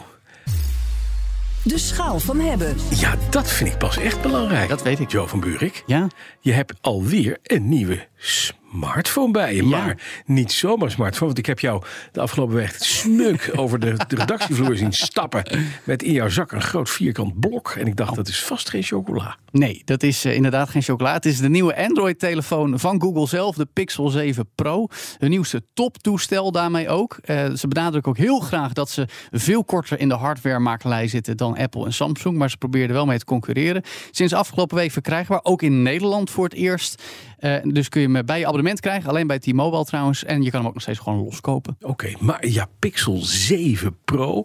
De 1.65 1.79
schaal 1.79 2.19
van 2.21 2.41
hebben. 2.41 2.77
ja, 2.91 3.15
dat 3.31 3.51
vind 3.51 3.71
ik 3.71 3.79
pas 3.79 3.97
echt 3.97 4.21
belangrijk. 4.23 4.69
Dat 4.69 4.83
weet 4.83 4.99
ik. 5.01 5.11
Joe 5.11 5.27
van 5.29 5.41
Buurik. 5.41 5.83
Ja? 5.87 6.07
Je 6.41 6.53
hebt 6.53 6.73
alweer 6.81 7.39
een 7.43 7.69
nieuwe 7.69 8.07
smartphone 8.73 9.33
bij 9.33 9.55
je. 9.55 9.69
Ja. 9.69 9.85
Maar 9.85 10.23
niet 10.27 10.53
zomaar 10.53 10.91
smartphone. 10.91 11.27
Want 11.27 11.39
ik 11.39 11.47
heb 11.47 11.61
jou 11.61 11.83
de 12.13 12.21
afgelopen 12.21 12.55
week 12.55 12.77
smuk 12.79 13.51
over 13.61 13.79
de, 13.79 13.93
de 14.09 14.17
redactievloer 14.17 14.77
zien 14.77 14.93
stappen. 14.93 15.45
Met 15.85 16.03
in 16.03 16.13
jouw 16.13 16.29
zak 16.29 16.53
een 16.53 16.63
groot 16.63 16.91
vierkant 16.91 17.41
blok. 17.41 17.75
En 17.79 17.87
ik 17.87 17.97
dacht, 17.97 18.15
dat 18.15 18.29
is 18.29 18.43
vast 18.43 18.71
geen 18.71 18.83
chocola. 18.83 19.37
Nee, 19.53 19.83
dat 19.85 20.03
is 20.03 20.25
eh, 20.25 20.35
inderdaad 20.35 20.69
geen 20.69 20.83
chocola. 20.83 21.13
Het 21.13 21.25
is 21.25 21.39
de 21.39 21.49
nieuwe 21.49 21.77
Android-telefoon 21.77 22.79
van 22.79 23.01
Google 23.01 23.27
zelf, 23.27 23.57
de 23.57 23.67
Pixel 23.73 24.09
7 24.09 24.49
Pro. 24.55 24.87
Hun 25.19 25.31
nieuwste 25.31 25.63
toptoestel 25.75 26.53
daarmee 26.53 26.89
ook. 26.89 27.19
Eh, 27.23 27.51
ze 27.55 27.69
benadrukken 27.69 28.11
ook 28.13 28.19
heel 28.19 28.41
graag 28.41 28.73
dat 28.73 28.91
ze 28.91 29.09
veel 29.31 29.65
korter 29.65 30.01
in 30.01 30.09
de 30.09 30.15
hardwaremakelij 30.15 31.09
zitten 31.09 31.37
dan 31.37 31.57
Apple 31.57 31.85
en 31.85 31.93
Samsung. 31.93 32.37
Maar 32.37 32.51
ze 32.51 32.57
probeerden 32.57 32.97
wel 32.97 33.07
mee 33.07 33.19
te 33.19 33.25
concurreren. 33.25 33.83
Sinds 34.11 34.33
afgelopen 34.33 34.77
week 34.77 34.91
verkrijgbaar, 34.91 35.41
ook 35.43 35.63
in 35.63 35.83
Nederland 35.83 36.31
voor 36.31 36.45
het 36.45 36.55
eerst. 36.55 37.03
Eh, 37.39 37.57
dus 37.63 37.89
kun 37.89 38.01
je 38.01 38.09
hem 38.09 38.27
bij 38.27 38.39
je 38.39 38.47
abonnement 38.47 38.60
krijgen, 38.81 39.09
alleen 39.11 39.27
bij 39.27 39.39
T-Mobile 39.39 39.85
trouwens. 39.85 40.25
En 40.25 40.43
je 40.43 40.51
kan 40.51 40.59
hem 40.59 40.69
ook 40.69 40.75
nog 40.75 40.83
steeds 40.83 40.99
gewoon 40.99 41.19
loskopen. 41.25 41.77
Oké, 41.81 42.13
maar 42.21 42.47
ja, 42.47 42.67
Pixel 42.79 43.17
7 43.23 43.97
Pro. 44.05 44.43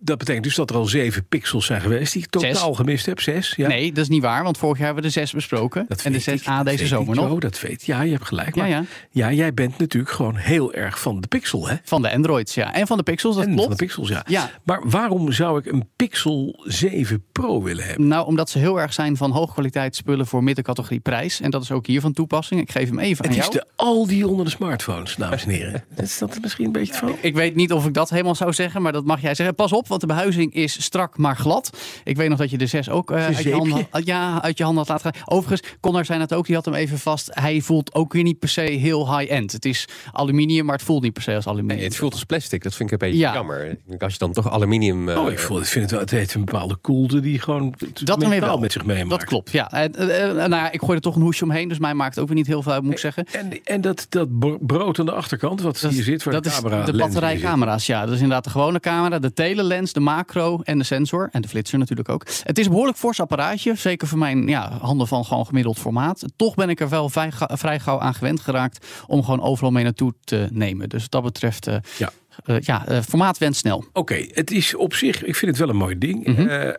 Dat 0.00 0.18
betekent 0.18 0.44
dus 0.44 0.54
dat 0.54 0.70
er 0.70 0.76
al 0.76 0.84
zeven 0.84 1.26
pixels 1.28 1.66
zijn 1.66 1.80
geweest 1.80 2.12
die 2.12 2.22
ik 2.22 2.28
totaal 2.30 2.50
Mhm. 2.50 2.66
Zes. 2.66 2.76
gemist 2.76 3.06
heb. 3.06 3.20
Zes, 3.20 3.54
ja. 3.56 3.68
Nee, 3.68 3.88
dat 3.92 4.02
is 4.02 4.08
niet 4.08 4.22
waar, 4.22 4.42
want 4.42 4.58
vorig 4.58 4.76
jaar 4.76 4.86
hebben 4.86 5.02
we 5.04 5.08
de 5.08 5.14
6 5.20 5.32
besproken. 5.32 5.84
Dat 5.88 6.02
en 6.02 6.12
de 6.12 6.22
weet 6.24 6.40
6A 6.40 6.50
ik, 6.50 6.56
dat 6.56 6.64
deze 6.66 6.86
zomer 6.86 7.14
nog. 7.16 7.38
Dat 7.38 7.60
weet 7.60 7.84
Ja, 7.84 8.02
je 8.02 8.12
hebt 8.12 8.24
gelijk. 8.26 8.54
Ja, 8.54 8.60
Maar, 8.60 8.70
ja. 8.70 8.84
ja, 9.10 9.32
jij 9.32 9.54
bent 9.54 9.78
natuurlijk 9.78 10.12
gewoon 10.12 10.36
heel 10.36 10.72
erg 10.72 11.00
van 11.00 11.20
de 11.20 11.26
Pixel, 11.28 11.68
hè? 11.68 11.74
Van 11.84 12.02
de 12.02 12.12
Androids, 12.12 12.54
ja. 12.54 12.74
En 12.74 12.86
van 12.86 12.96
de 12.96 13.02
Pixels, 13.02 13.34
dat 13.34 13.44
en 13.44 13.50
klopt. 13.50 13.66
van 13.68 13.76
de 13.76 13.84
Pixels, 13.84 14.08
ja. 14.08 14.22
Ja. 14.28 14.50
Maar 14.64 14.80
waarom 14.84 15.32
zou 15.32 15.58
ik 15.58 15.66
een 15.66 15.88
Pixel 15.96 16.62
7 16.64 17.24
Pro 17.32 17.62
willen 17.62 17.84
hebben? 17.86 18.06
Nou, 18.08 18.26
omdat 18.26 18.50
ze 18.50 18.58
heel 18.58 18.80
erg 18.80 18.92
zijn 18.92 19.16
van 19.16 19.30
hoogkwaliteit 19.30 19.96
spullen 19.96 20.26
voor 20.26 20.42
middencategorie 20.44 21.00
prijs. 21.00 21.40
En 21.40 21.50
dat 21.50 21.62
is 21.62 21.70
ook 21.70 21.86
hier 21.86 22.00
van 22.00 22.12
toepassing. 22.12 22.60
Ik 22.60 22.70
geef 22.70 22.88
hem 22.88 22.98
even 22.98 23.24
aan 23.24 23.30
Het 23.30 23.38
jou. 23.40 23.53
De 23.54 23.64
Aldi 23.76 24.24
onder 24.24 24.44
de 24.44 24.50
smartphones, 24.50 25.16
dames 25.16 25.44
en 25.44 25.50
heren. 25.50 25.84
is 25.96 26.18
dat 26.18 26.38
misschien 26.42 26.64
een 26.66 26.72
beetje 26.72 26.88
het 26.90 26.96
verhaal? 26.98 27.16
Ik 27.20 27.34
weet 27.34 27.54
niet 27.54 27.72
of 27.72 27.86
ik 27.86 27.94
dat 27.94 28.10
helemaal 28.10 28.34
zou 28.34 28.52
zeggen, 28.52 28.82
maar 28.82 28.92
dat 28.92 29.04
mag 29.04 29.20
jij 29.20 29.34
zeggen. 29.34 29.54
Pas 29.54 29.72
op, 29.72 29.88
want 29.88 30.00
de 30.00 30.06
behuizing 30.06 30.54
is 30.54 30.82
strak 30.84 31.18
maar 31.18 31.36
glad. 31.36 31.70
Ik 32.04 32.16
weet 32.16 32.28
nog 32.28 32.38
dat 32.38 32.50
je 32.50 32.58
de 32.58 32.66
6 32.66 32.88
ook 32.90 33.10
eh, 33.10 33.24
uit, 33.24 33.42
je 33.42 33.52
handen, 33.52 33.86
had- 33.90 34.06
ja, 34.06 34.42
uit 34.42 34.58
je 34.58 34.64
handen 34.64 34.86
had 34.86 35.02
laten 35.02 35.12
gaan. 35.20 35.36
Overigens, 35.36 35.72
Connor 35.80 36.04
zei 36.04 36.20
het 36.20 36.34
ook, 36.34 36.46
die 36.46 36.54
had 36.54 36.64
hem 36.64 36.74
even 36.74 36.98
vast. 36.98 37.28
Hij 37.32 37.60
voelt 37.60 37.94
ook 37.94 38.12
weer 38.12 38.22
niet 38.22 38.38
per 38.38 38.48
se 38.48 38.60
heel 38.60 39.18
high-end. 39.18 39.52
Het 39.52 39.64
is 39.64 39.84
aluminium, 40.12 40.64
maar 40.64 40.74
het 40.76 40.84
voelt 40.84 41.02
niet 41.02 41.12
per 41.12 41.22
se 41.22 41.34
als 41.34 41.46
aluminium. 41.46 41.76
Nee, 41.76 41.86
het 41.86 41.96
voelt 41.96 42.12
als 42.12 42.24
plastic. 42.24 42.62
Dat 42.62 42.74
vind 42.74 42.92
ik 42.92 43.00
een 43.02 43.08
beetje 43.08 43.22
Ja. 43.22 43.34
jammer. 43.34 43.76
Als 43.98 44.12
je 44.12 44.18
dan 44.18 44.32
toch 44.32 44.50
aluminium... 44.50 45.08
eh, 45.08 45.18
Oh, 45.24 45.30
ik, 45.30 45.38
voel, 45.38 45.58
ik 45.58 45.64
vind 45.66 45.82
het 45.84 45.90
wel, 45.90 46.00
het 46.00 46.10
heeft 46.10 46.34
een 46.34 46.44
bepaalde 46.44 46.76
koelte 46.76 47.20
die 47.20 47.38
gewoon 47.40 47.74
Dat 47.78 48.06
dan 48.06 48.18
weer 48.18 48.28
metaal 48.28 48.48
wel. 48.48 48.58
met 48.58 48.72
zich 48.72 48.84
meemaakt. 48.84 49.10
Dat 49.20 49.24
klopt, 49.24 49.50
ja. 49.50 49.70
En, 49.72 49.94
eh, 49.94 50.32
nou 50.34 50.50
ja, 50.50 50.72
ik 50.72 50.80
gooi 50.80 50.94
er 50.94 51.00
toch 51.00 51.16
een 51.16 51.22
hoesje 51.22 51.44
omheen, 51.44 51.68
dus 51.68 51.78
mij 51.78 51.94
maakt 51.94 52.10
het 52.14 52.18
ook 52.22 52.26
weer 52.28 52.36
niet 52.36 52.46
heel 52.46 52.62
veel 52.62 52.72
uit, 52.72 52.82
moet 52.82 52.92
ik 52.92 52.98
zeggen. 52.98 53.26
En, 53.32 53.43
en 53.64 53.80
dat, 53.80 54.06
dat 54.08 54.38
bro- 54.38 54.58
brood 54.60 54.98
aan 54.98 55.06
de 55.06 55.12
achterkant, 55.12 55.60
wat 55.60 55.80
Dat, 55.80 55.90
hier 55.90 56.02
zit, 56.02 56.22
waar 56.24 56.34
dat 56.34 56.42
de 56.42 56.48
is 56.48 56.54
camera 56.54 56.74
de 56.74 56.80
in 56.80 56.86
zit. 56.86 56.96
batterijcamera's, 56.96 57.86
ja. 57.86 58.00
Dat 58.00 58.08
is 58.14 58.20
inderdaad 58.20 58.44
de 58.44 58.50
gewone 58.50 58.80
camera, 58.80 59.18
de 59.18 59.32
telelens, 59.32 59.92
de 59.92 60.00
macro 60.00 60.60
en 60.62 60.78
de 60.78 60.84
sensor. 60.84 61.28
En 61.32 61.42
de 61.42 61.48
flitser 61.48 61.78
natuurlijk 61.78 62.08
ook. 62.08 62.26
Het 62.42 62.58
is 62.58 62.64
een 62.64 62.70
behoorlijk 62.70 62.98
fors 62.98 63.20
apparaatje. 63.20 63.74
Zeker 63.76 64.08
voor 64.08 64.18
mijn 64.18 64.46
ja, 64.48 64.78
handen 64.80 65.06
van 65.06 65.24
gewoon 65.24 65.46
gemiddeld 65.46 65.78
formaat. 65.78 66.24
Toch 66.36 66.54
ben 66.54 66.68
ik 66.68 66.80
er 66.80 66.88
wel 66.88 67.08
vrij, 67.08 67.30
vrij 67.38 67.80
gauw 67.80 68.00
aan 68.00 68.14
gewend 68.14 68.40
geraakt 68.40 68.86
om 69.06 69.22
gewoon 69.24 69.40
overal 69.42 69.70
mee 69.70 69.84
naartoe 69.84 70.14
te 70.24 70.48
nemen. 70.52 70.88
Dus 70.88 71.02
wat 71.02 71.10
dat 71.10 71.22
betreft, 71.22 71.66
eh, 71.66 71.76
Ja. 71.98 72.10
Eh, 72.44 72.60
ja, 72.60 72.86
eh, 72.86 73.00
formaat 73.00 73.38
went 73.38 73.56
snel. 73.56 73.84
Oké, 73.92 74.26
het 74.32 74.50
is 74.50 74.74
op 74.74 74.94
zich, 74.94 75.24
ik 75.24 75.36
vind 75.36 75.50
het 75.50 75.60
wel 75.60 75.68
een 75.68 75.76
mooi 75.76 75.98
ding. 75.98 76.26
Mhm. 76.26 76.40
Eh, 76.48 76.70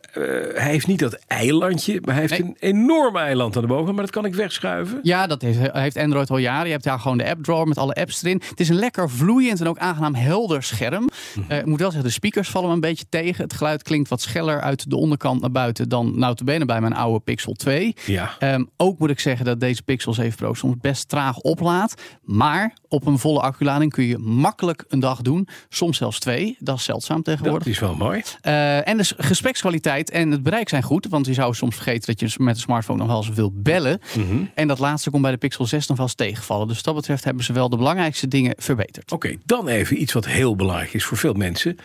hij 0.62 0.71
heeft 0.71 0.88
niet 0.88 1.00
dat 1.00 1.13
eilandje, 1.27 2.01
maar 2.03 2.13
hij 2.13 2.24
heeft 2.27 2.39
Nee. 2.39 2.50
een 2.50 2.55
enorm 2.59 3.17
eiland 3.17 3.55
aan 3.55 3.62
de 3.62 3.67
bovenkant. 3.67 3.95
Maar 3.95 4.05
dat 4.05 4.13
kan 4.13 4.25
ik 4.25 4.33
wegschuiven. 4.35 5.00
Ja, 5.03 5.27
dat 5.27 5.41
heeft, 5.41 5.71
heeft 5.71 5.97
Android 5.97 6.29
al 6.29 6.38
jaren. 6.38 6.65
Je 6.65 6.71
hebt 6.71 6.83
daar 6.83 7.00
gewoon 7.00 7.17
de 7.17 7.29
app 7.29 7.43
drawer 7.43 7.67
met 7.67 7.77
alle 7.77 7.93
apps 7.93 8.24
erin. 8.24 8.41
Het 8.50 8.59
is 8.59 8.69
een 8.69 8.75
lekker 8.75 9.09
vloeiend 9.09 9.59
en 9.59 9.67
ook 9.67 9.77
aangenaam 9.77 10.15
helder 10.15 10.63
scherm. 10.63 11.09
Mhm. 11.35 11.51
Ik 11.53 11.65
moet 11.65 11.79
wel 11.79 11.91
zeggen, 11.91 12.09
de 12.09 12.15
speakers 12.15 12.50
vallen 12.50 12.67
me 12.69 12.74
een 12.75 12.81
beetje 12.81 13.05
tegen. 13.09 13.43
Het 13.43 13.53
geluid 13.53 13.83
klinkt 13.83 14.09
wat 14.09 14.21
scheller 14.21 14.62
uit 14.62 14.89
de 14.89 14.95
onderkant 14.95 15.41
naar 15.41 15.51
buiten 15.51 15.89
dan 15.89 16.19
notabene 16.19 16.65
bij 16.65 16.81
mijn 16.81 16.93
oude 16.95 17.19
Pixel 17.19 17.53
2. 17.53 17.95
Ja. 18.05 18.35
Ehm, 18.39 18.63
ook 18.77 19.00
moet 19.00 19.09
ik 19.09 19.19
zeggen 19.19 19.45
dat 19.45 19.59
deze 19.59 19.83
Pixel 19.83 20.13
7 20.13 20.35
Pro 20.35 20.53
soms 20.53 20.75
best 20.81 21.09
traag 21.09 21.38
oplaadt. 21.38 22.01
Maar 22.21 22.74
op 22.88 23.05
een 23.05 23.19
volle 23.19 23.39
acculading 23.41 23.91
kun 23.91 24.05
je 24.05 24.17
makkelijk 24.17 24.85
een 24.88 25.00
dag 25.00 25.21
doen. 25.21 25.44
Soms 25.69 25.97
zelfs 25.97 26.19
twee. 26.19 26.55
Dat 26.59 26.77
is 26.77 26.83
zeldzaam 26.83 27.15
Dat 27.15 27.25
tegenwoordig. 27.25 27.67
is 27.67 27.79
wel 27.79 27.95
mooi. 27.95 28.21
Eh, 28.41 28.87
en 28.87 28.97
de 28.97 29.03
s- 29.03 29.13
gesprekskwaliteit 29.17 30.09
en 30.09 30.31
het 30.31 30.43
bereik 30.43 30.69
zijn 30.69 30.83
goed. 30.83 31.07
Want 31.09 31.25
je 31.25 31.33
zou 31.33 31.53
soms 31.53 31.75
vergeten 31.75 32.15
dat 32.15 32.19
je 32.31 32.43
met 32.43 32.55
een 32.55 32.61
smartphone 32.61 32.97
nog 32.99 33.07
wel 33.07 33.17
eens 33.17 33.29
wil 33.29 33.51
bellen. 33.53 33.99
Mhm. 34.17 34.43
En 34.53 34.67
dat 34.67 34.79
laatste 34.79 35.09
komt 35.09 35.21
bij 35.21 35.31
de 35.31 35.37
Pixel 35.37 35.65
6 35.65 35.87
nog 35.87 35.97
wel 35.97 36.05
eens 36.05 36.15
tegenvallen. 36.15 36.67
Dus 36.67 36.75
wat 36.75 36.85
dat 36.85 36.95
betreft 36.95 37.23
hebben 37.23 37.43
ze 37.43 37.53
wel 37.53 37.69
de 37.69 37.77
belangrijkste 37.77 38.27
dingen 38.27 38.53
verbeterd. 38.57 39.11
Oké, 39.11 39.35
dan 39.45 39.67
even 39.67 40.01
iets 40.01 40.13
wat 40.13 40.25
heel 40.25 40.55
belangrijk 40.55 40.93
is 40.93 41.03
voor 41.05 41.17
veel 41.17 41.33
mensen. 41.33 41.77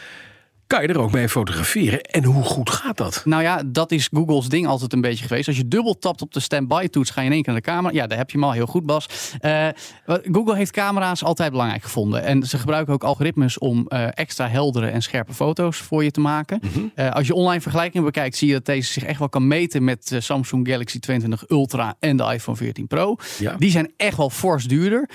Kan 0.70 0.82
je 0.82 0.88
er 0.88 0.98
ook 0.98 1.12
mee 1.12 1.28
fotograferen. 1.28 2.00
En 2.00 2.24
hoe 2.24 2.42
goed 2.42 2.70
gaat 2.70 2.96
dat? 2.96 3.22
Nou 3.24 3.42
ja, 3.42 3.62
dat 3.66 3.92
is 3.92 4.08
Google's 4.12 4.48
ding 4.48 4.66
altijd 4.66 4.92
een 4.92 5.00
beetje 5.00 5.26
geweest. 5.26 5.48
Als 5.48 5.56
je 5.56 5.68
dubbel 5.68 5.98
tapt 5.98 6.22
op 6.22 6.32
de 6.32 6.40
standby 6.40 6.86
toets, 6.86 7.10
ga 7.10 7.20
je 7.20 7.26
in 7.26 7.32
één 7.32 7.42
keer 7.42 7.52
naar 7.52 7.62
de 7.62 7.68
camera. 7.68 7.94
Ja, 7.94 8.06
daar 8.06 8.18
heb 8.18 8.30
je 8.30 8.38
hem 8.38 8.46
al 8.46 8.52
heel 8.52 8.66
goed, 8.66 8.86
Bas. 8.86 9.08
Eh, 9.38 9.68
Google 10.06 10.56
heeft 10.56 10.70
camera's 10.70 11.24
altijd 11.24 11.50
belangrijk 11.50 11.82
gevonden. 11.82 12.22
En 12.22 12.42
ze 12.42 12.58
gebruiken 12.58 12.94
ook 12.94 13.04
algoritmes 13.04 13.58
om 13.58 13.86
eh, 13.86 14.06
extra 14.14 14.48
heldere 14.48 14.86
en 14.86 15.02
scherpe 15.02 15.34
foto's 15.34 15.76
voor 15.76 16.04
je 16.04 16.10
te 16.10 16.20
maken. 16.20 16.60
Eh, 16.94 17.10
als 17.10 17.26
je 17.26 17.34
online 17.34 17.60
vergelijking 17.60 18.04
bekijkt, 18.04 18.36
zie 18.36 18.48
je 18.48 18.54
dat 18.54 18.66
deze 18.66 18.92
zich 18.92 19.04
echt 19.04 19.18
wel 19.18 19.28
kan 19.28 19.46
meten 19.46 19.84
met 19.84 20.08
de 20.08 20.20
Samsung 20.20 20.68
Galaxy 20.68 20.98
22 20.98 21.48
Ultra 21.48 21.96
en 22.00 22.16
de 22.16 22.32
iPhone 22.32 22.56
14 22.56 22.86
Pro. 22.86 23.16
Ja. 23.38 23.54
Die 23.58 23.70
zijn 23.70 23.92
echt 23.96 24.16
wel 24.16 24.30
fors 24.30 24.64
duurder. 24.64 25.08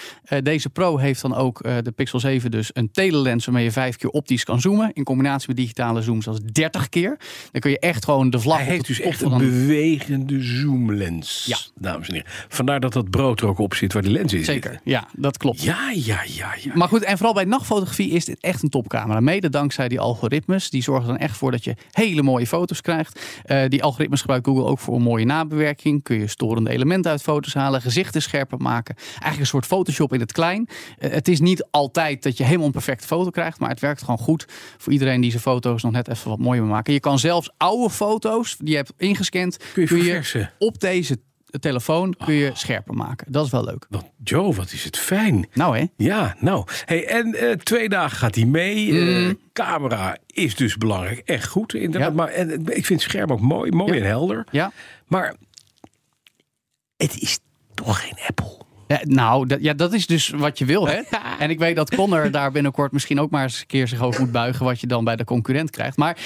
Deze 0.43 0.69
Pro 0.69 0.97
heeft 0.97 1.21
dan 1.21 1.35
ook 1.35 1.63
de 1.63 1.91
Pixel 1.95 2.19
7 2.19 2.51
dus 2.51 2.69
een 2.73 2.91
telelens 2.91 3.45
waarmee 3.45 3.63
je 3.63 3.71
vijf 3.71 3.95
keer 3.95 4.09
optisch 4.09 4.43
kan 4.43 4.61
zoomen. 4.61 4.93
In 4.93 5.03
combinatie 5.03 5.44
met 5.47 5.55
digitale 5.57 6.01
zooms 6.01 6.27
als 6.27 6.39
30 6.51 6.89
keer. 6.89 7.17
Dan 7.51 7.61
kun 7.61 7.71
je 7.71 7.79
echt 7.79 8.03
gewoon 8.05 8.29
de 8.29 8.39
vlag 8.39 8.55
Hij 8.57 8.65
op 8.65 8.71
heeft 8.71 8.87
dus 8.87 8.99
echt 8.99 9.21
een 9.21 9.31
een- 9.31 9.37
bewegende 9.37 10.41
zoomlens. 10.41 11.45
Ja. 11.47 11.57
Dames 11.79 12.07
en 12.07 12.13
heren. 12.13 12.29
Vandaar 12.47 12.79
dat 12.79 12.93
dat 12.93 13.09
brood 13.09 13.41
er 13.41 13.47
ook 13.47 13.59
op 13.59 13.73
zit 13.73 13.93
waar 13.93 14.01
de 14.03 14.09
lens 14.09 14.33
in 14.33 14.37
zit. 14.37 14.47
Zeker, 14.47 14.79
ja, 14.83 15.07
dat 15.13 15.37
klopt. 15.37 15.61
Ja, 15.61 15.91
ja, 15.93 16.21
ja, 16.25 16.53
ja. 16.61 16.71
Maar 16.73 16.87
goed, 16.87 17.03
en 17.03 17.17
vooral 17.17 17.33
bij 17.33 17.43
nachtfotografie 17.45 18.09
is 18.11 18.25
dit 18.25 18.39
echt 18.39 18.63
een 18.63 18.69
topcamera. 18.69 19.19
Mede 19.19 19.49
dankzij 19.49 19.87
die 19.87 19.99
algoritmes. 19.99 20.69
Die 20.69 20.83
zorgen 20.83 21.07
dan 21.07 21.17
echt 21.17 21.37
voor 21.37 21.51
dat 21.51 21.63
je 21.63 21.75
hele 21.91 22.21
mooie 22.21 22.47
foto's 22.47 22.81
krijgt. 22.81 23.19
Eh, 23.43 23.63
die 23.69 23.83
algoritmes 23.83 24.19
gebruikt 24.21 24.45
Google 24.47 24.63
ook 24.65 24.79
voor 24.79 24.95
een 24.95 25.01
mooie 25.01 25.25
nabewerking. 25.25 26.03
Kun 26.03 26.19
je 26.19 26.27
storende 26.27 26.69
elementen 26.69 27.11
uit 27.11 27.21
foto's 27.21 27.53
halen. 27.53 27.81
Gezichten 27.81 28.21
scherper 28.21 28.57
maken. 28.57 28.95
Eigenlijk 29.09 29.39
een 29.39 29.45
soort 29.45 29.65
Photoshop 29.65 30.13
in 30.13 30.19
het 30.19 30.31
klein. 30.31 30.67
Eh, 30.97 31.11
het 31.11 31.27
is 31.27 31.39
niet 31.39 31.67
altijd 31.71 32.23
dat 32.23 32.37
je 32.37 32.43
helemaal 32.43 32.65
een 32.65 32.71
perfecte 32.71 33.07
foto 33.07 33.29
krijgt. 33.29 33.59
Maar 33.59 33.69
het 33.69 33.79
werkt 33.79 33.99
gewoon 33.99 34.17
goed 34.17 34.45
voor 34.77 34.93
iedereen 34.93 35.21
die 35.21 35.31
foto's 35.39 35.83
nog 35.83 35.91
net 35.91 36.07
even 36.07 36.29
wat 36.29 36.39
mooier 36.39 36.63
maken. 36.63 36.93
Je 36.93 36.99
kan 36.99 37.19
zelfs 37.19 37.49
oude 37.57 37.89
foto's 37.89 38.57
die 38.57 38.69
je 38.69 38.75
hebt 38.75 38.93
ingescand. 38.97 39.57
Kun 39.73 39.81
je 39.81 39.87
verversen. 39.87 40.51
op 40.59 40.79
deze 40.79 41.19
telefoon 41.59 42.15
kun 42.25 42.33
je 42.33 42.51
scherper 42.53 42.93
maken. 42.93 43.31
Dat 43.31 43.45
is 43.45 43.51
wel 43.51 43.63
leuk. 43.63 43.85
Wat, 43.89 44.05
Joe, 44.23 44.53
wat 44.53 44.71
is 44.71 44.83
het 44.83 44.97
fijn. 44.97 45.47
Nou 45.53 45.77
hè? 45.77 45.85
Ja, 45.97 46.35
nou. 46.39 46.63
Hey, 46.85 47.07
en 47.07 47.33
eh, 47.33 47.51
twee 47.51 47.89
dagen 47.89 48.17
gaat 48.17 48.35
hij 48.35 48.45
mee. 48.45 48.87
Eh, 48.99 49.03
Mm. 49.27 49.39
camera 49.53 50.17
is 50.27 50.55
dus 50.55 50.77
belangrijk. 50.77 51.19
Echt 51.25 51.47
goed. 51.47 51.73
Inderdaad. 51.73 52.09
Ja. 52.09 52.15
Maar 52.15 52.27
en, 52.27 52.49
eh, 52.49 52.77
ik 52.77 52.85
vind 52.85 53.01
het 53.01 53.09
scherm 53.11 53.31
ook 53.31 53.39
mooi. 53.39 53.71
Mooi 53.71 53.93
Ja. 53.93 53.99
en 53.99 54.05
helder. 54.07 54.43
Ja. 54.51 54.71
Maar 55.07 55.35
het 56.97 57.21
is 57.21 57.39
toch 57.73 58.01
geen 58.01 58.17
Apple. 58.27 58.57
Ja, 58.87 58.99
nou, 59.03 59.47
dat, 59.47 59.61
ja, 59.61 59.73
dat 59.73 59.93
is 59.93 60.07
dus 60.07 60.29
wat 60.29 60.57
je 60.57 60.65
wil. 60.65 60.87
Hè? 60.87 61.01
En 61.39 61.49
ik 61.49 61.59
weet 61.59 61.75
dat 61.75 61.95
Connor 61.95 62.31
daar 62.31 62.51
binnenkort 62.51 62.91
misschien 62.91 63.19
ook 63.19 63.31
maar 63.31 63.43
eens 63.43 63.59
een 63.59 63.67
keer 63.67 63.87
zich 63.87 64.01
over 64.01 64.21
moet 64.21 64.31
buigen. 64.31 64.65
wat 64.65 64.79
je 64.79 64.87
dan 64.87 65.03
bij 65.03 65.15
de 65.15 65.23
concurrent 65.23 65.69
krijgt. 65.69 65.97
Maar 65.97 66.17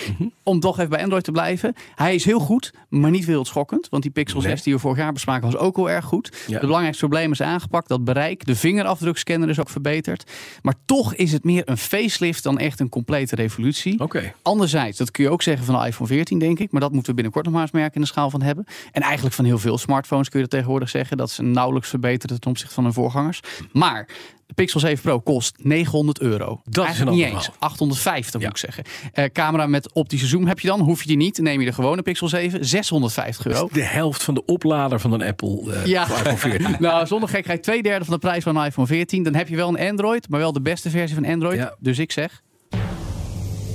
om 0.43 0.59
toch 0.59 0.77
even 0.77 0.89
bij 0.89 1.01
Android 1.01 1.23
te 1.23 1.31
blijven. 1.31 1.73
Hij 1.95 2.15
is 2.15 2.25
heel 2.25 2.39
goed, 2.39 2.73
maar 2.89 3.11
niet 3.11 3.25
wereldschokkend. 3.25 3.89
Want 3.89 4.03
die 4.03 4.11
Pixel 4.11 4.41
6 4.41 4.63
die 4.63 4.73
we 4.73 4.79
vorig 4.79 4.97
jaar 4.97 5.13
bespraken 5.13 5.51
was 5.51 5.59
ook 5.59 5.75
heel 5.75 5.89
erg 5.89 6.05
goed. 6.05 6.37
Ja. 6.45 6.51
Het 6.51 6.61
belangrijkste 6.61 7.07
probleem 7.07 7.31
is 7.31 7.41
aangepakt. 7.41 7.87
Dat 7.87 8.03
bereik, 8.03 8.45
de 8.45 8.55
vingerafdrukscanner 8.55 9.49
is 9.49 9.59
ook 9.59 9.69
verbeterd. 9.69 10.31
Maar 10.61 10.73
toch 10.85 11.13
is 11.13 11.31
het 11.31 11.43
meer 11.43 11.61
een 11.65 11.77
facelift 11.77 12.43
dan 12.43 12.59
echt 12.59 12.79
een 12.79 12.89
complete 12.89 13.35
revolutie. 13.35 13.99
Oké. 13.99 14.33
Anderzijds, 14.41 14.97
dat 14.97 15.11
kun 15.11 15.23
je 15.23 15.29
ook 15.29 15.41
zeggen 15.41 15.65
van 15.65 15.79
de 15.79 15.87
iPhone 15.87 16.09
14, 16.09 16.39
denk 16.39 16.59
ik. 16.59 16.71
Maar 16.71 16.81
dat 16.81 16.91
moeten 16.91 17.09
we 17.09 17.15
binnenkort 17.15 17.45
nog 17.45 17.53
maar 17.53 17.63
eens 17.63 17.71
merken 17.71 17.95
in 17.95 18.01
de 18.01 18.07
schaal 18.07 18.29
van 18.29 18.41
hebben. 18.41 18.65
En 18.91 19.01
eigenlijk 19.01 19.35
van 19.35 19.45
heel 19.45 19.59
veel 19.59 19.77
smartphones 19.77 20.29
kun 20.29 20.39
je 20.39 20.45
dat 20.45 20.53
tegenwoordig 20.53 20.89
zeggen. 20.89 21.17
Dat 21.17 21.31
ze 21.31 21.43
nauwelijks 21.43 21.89
verbeteren 21.89 22.39
ten 22.49 22.57
opzichte 22.57 22.73
van 22.73 22.83
hun 22.83 22.93
voorgangers. 22.93 23.39
Maar 23.71 24.07
de 24.45 24.53
Pixel 24.53 24.79
7 24.79 25.01
Pro 25.01 25.19
kost 25.19 25.55
900 25.61 26.19
euro. 26.21 26.61
Dat 26.63 26.83
is 26.83 26.89
Eigenlijk 26.89 27.17
niet 27.17 27.25
eens. 27.35 27.49
850 27.59 28.41
Ja. 28.41 28.47
moet 28.47 28.57
ik 28.57 28.63
zeggen. 28.63 28.83
Eh, 29.13 29.25
camera 29.33 29.67
met 29.67 29.93
optische 29.93 30.27
zoom 30.27 30.47
heb 30.47 30.59
je 30.59 30.67
dan. 30.67 30.79
Hoef 30.79 31.01
je 31.01 31.07
die 31.07 31.17
niet. 31.17 31.37
Neem 31.37 31.59
je 31.59 31.65
de 31.65 31.73
gewone 31.73 32.01
Pixel 32.01 32.27
7. 32.27 32.65
650 32.65 33.45
euro. 33.45 33.69
De 33.71 33.83
helft 33.83 34.23
van 34.23 34.33
de 34.33 34.45
oplader 34.45 34.99
van 34.99 35.11
een 35.13 35.21
Apple. 35.23 35.73
eh, 35.73 35.85
Ja, 35.85 36.03
iPhone 36.03 36.37
14. 36.37 36.75
nou 36.79 37.07
zonder 37.07 37.29
gekheid 37.29 37.63
twee 37.63 37.83
derde 37.83 38.05
van 38.05 38.13
de 38.13 38.19
prijs 38.19 38.43
van 38.43 38.55
een 38.57 38.65
iPhone 38.65 38.87
14. 38.87 39.23
Dan 39.23 39.35
heb 39.35 39.47
je 39.47 39.55
wel 39.55 39.67
een 39.69 39.89
Android, 39.89 40.29
maar 40.29 40.39
wel 40.39 40.53
de 40.53 40.61
beste 40.61 40.89
versie 40.89 41.15
van 41.15 41.25
Android. 41.25 41.57
Ja. 41.57 41.75
Dus 41.79 41.99
ik 41.99 42.11
zeg, 42.11 42.41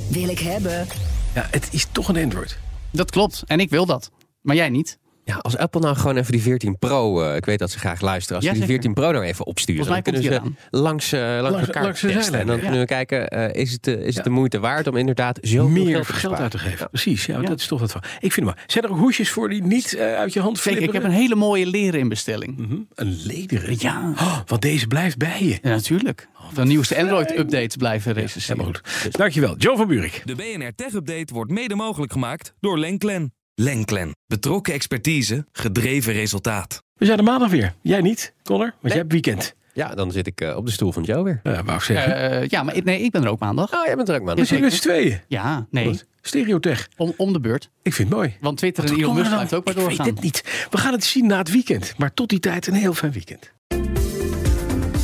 Wil 0.09 0.28
ik 0.28 0.38
hebben. 0.38 0.87
Ja, 1.35 1.47
het 1.50 1.69
is 1.71 1.87
toch 1.93 2.09
een 2.09 2.16
Android. 2.23 2.59
dat 2.93 3.11
klopt. 3.11 3.43
En 3.47 3.61
ik 3.61 3.71
wil 3.71 3.87
dat. 3.87 4.11
Maar 4.40 4.57
jij 4.57 4.69
niet. 4.69 4.99
Ja, 5.26 5.37
als 5.37 5.57
Apple 5.57 5.81
nou 5.81 5.97
gewoon 5.97 6.16
even 6.16 6.33
die 6.33 6.43
14 6.43 6.78
Pro, 6.78 7.23
eh, 7.23 7.37
ik 7.37 7.45
weet 7.45 7.59
dat 7.59 7.71
ze 7.71 7.78
graag 7.78 8.00
luisteren, 8.00 8.37
als 8.37 8.45
Ja, 8.45 8.50
ze 8.52 8.59
die 8.59 8.66
zeker. 8.66 8.83
14 8.83 9.02
Pro 9.02 9.12
nou 9.12 9.25
even 9.25 9.47
opsturen, 9.47 9.87
dan 9.87 10.02
kunnen 10.02 10.23
ze 10.23 10.40
langs, 10.71 11.12
eh, 11.12 11.21
langs, 11.21 11.50
Langs- 11.50 11.66
elkaar 11.66 11.83
langs 11.83 12.00
testen. 12.00 12.38
En 12.40 12.47
dan 12.47 12.57
ja. 12.57 12.62
kunnen 12.62 12.81
we 12.81 12.87
kijken, 12.87 13.28
eh, 13.28 13.61
is 13.62 13.73
het, 13.73 13.87
is 13.87 13.97
Ja. 13.97 14.04
het 14.14 14.25
de 14.25 14.31
moeite 14.31 14.59
waard 14.61 14.87
om 14.87 14.97
inderdaad 14.97 15.38
zoveel 15.43 15.69
Meer 15.85 16.04
geld, 16.04 16.35
uit 16.35 16.50
te 16.50 16.59
geven. 16.59 16.78
Ja. 16.78 16.87
Precies, 16.87 17.26
ja, 17.26 17.40
Ja. 17.40 17.49
dat 17.49 17.61
is 17.61 17.66
toch 17.66 17.81
wat 17.81 17.93
van. 17.93 18.00
Ik 18.21 18.33
vind 18.33 18.47
het 18.47 18.57
maar. 18.57 18.64
Zijn 18.66 18.85
er 18.85 18.90
ook 18.90 18.99
hoesjes 18.99 19.31
voor 19.31 19.49
die 19.49 19.62
niet 19.62 19.97
uit 19.99 20.33
je 20.33 20.40
hand 20.40 20.59
Zeker, 20.59 20.83
ik 20.83 20.93
heb 20.93 21.04
een 21.04 21.11
hele 21.11 21.35
mooie 21.35 21.66
leren 21.66 22.00
in 22.00 22.09
bestelling. 22.09 22.57
Mhm, 22.59 22.76
Een 22.95 23.21
lederen. 23.25 23.76
Ja. 23.78 24.12
Oh, 24.14 24.38
want 24.47 24.62
deze 24.62 24.87
blijft 24.87 25.19
bij 25.19 25.45
je. 25.45 25.59
Ja, 25.62 25.69
natuurlijk. 25.69 26.28
De 26.54 26.64
nieuwste 26.64 26.97
Android-updates 26.99 27.76
blijven 27.76 28.12
recenseren. 28.12 28.57
Helemaal 28.61 28.81
goed. 29.02 29.16
Dankjewel. 29.16 29.57
Joe 29.57 29.76
van 29.76 29.87
Buurik. 29.88 30.23
De 30.25 30.35
BNR 30.35 30.75
Tech 30.75 30.93
Update 30.93 31.35
wordt 31.35 31.50
mede 31.50 31.75
mogelijk 31.75 32.12
gemaakt 32.12 32.54
door 32.61 32.78
Lenklen. 32.78 33.33
Lenklen. 33.54 34.11
Betrokken 34.26 34.73
expertise, 34.75 35.46
gedreven 35.52 36.12
resultaat. 36.12 36.82
We 36.94 37.04
zijn 37.04 37.18
er 37.18 37.25
maandag 37.25 37.50
weer. 37.50 37.75
Jij 37.82 38.00
niet, 38.00 38.34
Connor? 38.42 38.75
Want 38.80 38.92
jij 38.92 38.96
hebt 38.96 39.12
weekend. 39.12 39.54
Ja, 39.73 39.94
dan 39.94 40.12
zit 40.12 40.26
ik 40.26 40.40
eh, 40.40 40.56
op 40.56 40.66
de 40.66 40.73
stoel 40.73 40.92
van 40.92 41.02
Joe 41.02 41.23
weer. 41.25 41.40
Ja, 41.42 41.64
wou 41.64 41.76
ik 41.76 41.82
zeggen. 41.84 42.30
Eh, 42.30 42.49
ja, 42.49 42.62
maar 42.62 42.75
ik- 42.76 42.84
nee, 42.84 43.00
ik 43.00 43.11
ben 43.11 43.23
er 43.23 43.28
ook 43.28 43.38
maandag. 43.38 43.73
Oh, 43.75 43.84
jij 43.87 43.96
bent 43.96 44.08
er 44.08 44.14
ook, 44.14 44.23
man. 44.23 44.34
we 44.34 44.40
zitten 44.44 44.61
met 44.61 44.73
z'n 44.75 44.80
tweeën. 44.80 45.20
Ja, 45.28 45.66
nee? 45.70 46.00
Stereotech. 46.20 46.88
om, 46.96 47.14
om 47.16 47.32
de 47.32 47.40
beurt. 47.40 47.70
Ik 47.82 47.92
vind 47.94 48.08
het 48.08 48.16
mooi. 48.18 48.37
Want 48.40 48.56
Twitter 48.58 48.84
en 48.84 48.96
Elon 48.99 49.14
Musk 49.14 49.30
blijft 49.30 49.54
ook 49.54 49.64
maar 49.64 49.75
Ik 49.75 49.80
doorgaan. 49.80 50.04
weet 50.06 50.14
het 50.14 50.23
niet. 50.25 50.66
We 50.70 50.78
gaan 50.78 50.92
het 50.92 51.04
zien 51.04 51.26
na 51.26 51.38
het 51.38 51.50
weekend. 51.50 51.94
Maar 51.96 52.14
tot 52.14 52.28
die 52.28 52.40
tijd 52.40 52.66
een 52.66 52.75
heel 52.75 52.94
fijn 52.94 53.12
weekend. 53.12 53.52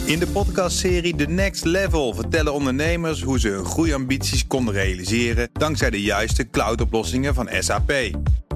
In 0.04 0.18
de 0.18 0.26
podcastserie 0.32 1.16
The 1.16 1.24
Next 1.26 1.64
Level 1.64 2.14
vertellen 2.14 2.52
ondernemers 2.54 3.22
hoe 3.22 3.40
ze 3.40 3.48
hun 3.48 3.64
groeiambities 3.64 4.46
konden 4.46 4.74
realiseren 4.74 5.48
dankzij 5.52 5.90
de 5.90 6.02
juiste 6.02 6.50
cloudoplossingen 6.50 7.34
van 7.34 7.48
SAP. 7.58 7.92